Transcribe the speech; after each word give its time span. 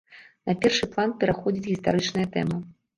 На 0.49 0.55
першы 0.63 0.89
план 0.95 1.15
пераходзіць 1.21 1.65
гістарычная 1.71 2.27
тэма. 2.37 2.63